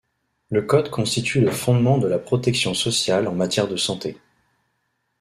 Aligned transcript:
Le 0.49 0.63
code 0.63 0.89
constitue 0.89 1.41
le 1.41 1.51
fondement 1.51 1.99
de 1.99 2.07
la 2.07 2.17
protection 2.17 2.73
sociale 2.73 3.27
en 3.27 3.35
matière 3.35 3.67
de 3.67 3.75
santé. 3.77 4.17